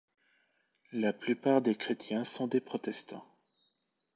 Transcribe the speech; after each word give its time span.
La 0.93 1.13
plupart 1.13 1.61
des 1.61 1.75
chrétiens 1.75 2.25
sont 2.25 2.47
des 2.47 2.59
protestants. 2.59 3.23